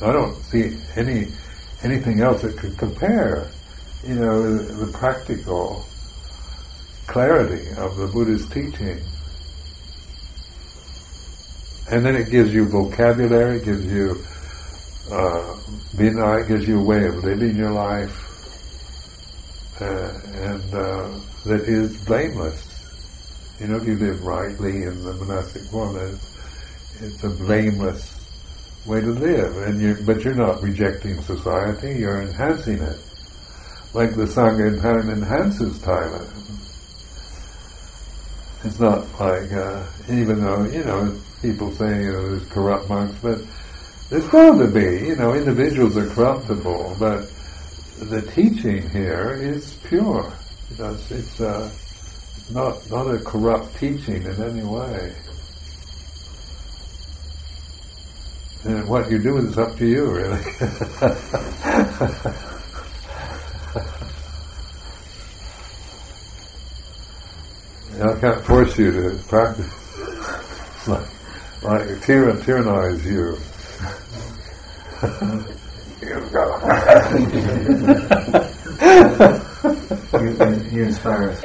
I 0.00 0.12
don't 0.12 0.42
see 0.44 0.78
any 0.96 1.26
anything 1.82 2.20
else 2.20 2.42
that 2.42 2.56
could 2.56 2.76
compare, 2.76 3.50
you 4.06 4.14
know, 4.14 4.58
the, 4.58 4.92
practical 4.92 5.84
clarity 7.06 7.68
of 7.76 7.96
the 7.96 8.06
Buddha's 8.06 8.46
teaching 8.48 9.02
and 11.90 12.04
then 12.04 12.16
it 12.16 12.30
gives 12.30 12.52
you 12.52 12.66
vocabulary, 12.66 13.60
gives 13.60 13.86
you 13.86 14.22
uh, 15.10 15.56
gives 15.96 16.68
you 16.68 16.80
a 16.80 16.82
way 16.82 17.06
of 17.06 17.24
living 17.24 17.56
your 17.56 17.72
life, 17.72 18.12
uh, 19.80 20.10
and 20.34 20.74
uh, 20.74 21.18
that 21.46 21.64
is 21.66 21.96
blameless. 22.04 22.62
You 23.58 23.68
know, 23.68 23.76
if 23.78 23.86
you 23.86 23.96
live 23.96 24.22
rightly 24.22 24.82
in 24.82 25.02
the 25.02 25.14
monastic 25.14 25.62
form, 25.64 25.96
it's, 25.96 26.36
it's 27.00 27.24
a 27.24 27.30
blameless 27.30 28.17
way 28.88 29.00
to 29.00 29.12
live. 29.12 29.56
And 29.58 29.80
you, 29.80 29.98
but 30.04 30.24
you're 30.24 30.34
not 30.34 30.62
rejecting 30.62 31.20
society; 31.22 32.00
you're 32.00 32.22
enhancing 32.22 32.82
it, 32.82 32.98
like 33.94 34.16
the 34.16 34.24
sangha 34.24 34.68
in 34.68 34.80
Thailand 34.80 35.12
enhances 35.12 35.78
Thailand. 35.78 36.34
It's 38.64 38.80
not 38.80 39.06
like, 39.20 39.52
uh, 39.52 39.86
even 40.10 40.42
though, 40.42 40.64
you 40.64 40.82
know, 40.82 41.16
people 41.40 41.70
say, 41.72 42.02
you 42.02 42.12
know, 42.12 42.28
there's 42.28 42.48
corrupt 42.48 42.88
monks, 42.88 43.16
but 43.22 43.38
there's 44.10 44.28
bound 44.30 44.58
to 44.58 44.66
be, 44.66 45.06
you 45.06 45.16
know, 45.16 45.32
individuals 45.32 45.96
are 45.96 46.08
corruptible, 46.08 46.96
but 46.98 47.30
the 48.00 48.22
teaching 48.34 48.88
here 48.90 49.38
is 49.40 49.74
pure. 49.84 50.32
You 50.70 50.82
know, 50.82 50.94
it's, 50.94 51.10
it's 51.10 51.40
uh, 51.40 51.70
not, 52.52 52.90
not 52.90 53.14
a 53.14 53.18
corrupt 53.18 53.78
teaching 53.78 54.22
in 54.22 54.42
any 54.42 54.64
way. 54.64 55.14
And 58.68 58.86
what 58.86 59.10
you 59.10 59.18
do 59.18 59.38
is 59.38 59.56
up 59.56 59.78
to 59.78 59.86
you, 59.86 60.10
really. 60.10 60.36
I 67.98 68.20
can't 68.20 68.44
force 68.44 68.76
you 68.76 68.92
to 68.92 69.18
practice. 69.26 69.72
like, 70.86 71.08
like 71.62 71.88
tyrann- 72.04 72.42
tyrannize 72.42 73.02
you. 73.06 73.38
you 76.02 76.28
go. 76.30 76.44
you, 80.20 80.76
you 80.76 80.84
inspire 80.84 81.30
us. 81.30 81.40